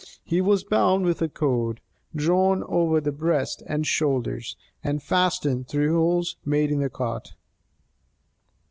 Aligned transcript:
He 0.23 0.41
was 0.41 0.63
bound 0.63 1.05
with 1.05 1.21
a 1.21 1.29
cord, 1.29 1.79
drawn 2.15 2.63
over 2.63 2.99
his 2.99 3.13
breast 3.13 3.61
and 3.67 3.85
shoulders, 3.85 4.57
and 4.83 4.99
fastened 5.03 5.67
through 5.67 5.93
holes 5.95 6.37
made 6.43 6.71
in 6.71 6.79
the 6.79 6.89
cart. 6.89 7.35